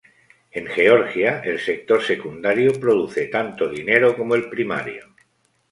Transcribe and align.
En 0.49 0.65
Georgia 0.65 1.41
el 1.41 1.59
sector 1.59 2.01
secundario 2.01 2.73
produce 2.79 3.27
tanto 3.27 3.69
dinero 3.69 4.17
como 4.17 4.33
el 4.33 4.49
primario. 4.49 5.13